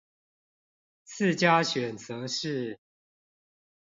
[1.03, 2.79] 次佳選擇是